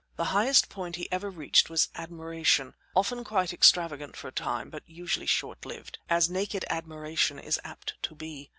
The 0.15 0.25
highest 0.33 0.67
point 0.67 0.95
he 0.95 1.07
ever 1.11 1.29
reached 1.29 1.69
was 1.69 1.89
admiration, 1.93 2.73
often 2.95 3.23
quite 3.23 3.53
extravagant 3.53 4.17
for 4.17 4.29
a 4.29 4.31
time, 4.31 4.71
but 4.71 4.81
usually 4.87 5.27
short 5.27 5.63
lived, 5.63 5.99
as 6.09 6.27
naked 6.27 6.65
admiration 6.71 7.37
is 7.37 7.59
apt 7.63 7.97
to 8.01 8.15
be. 8.15 8.49